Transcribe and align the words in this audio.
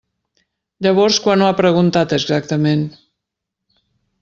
Llavors, 0.85 1.19
quan 1.25 1.43
ho 1.45 1.49
ha 1.49 1.57
preguntat, 1.59 2.17
exactament? 2.19 2.85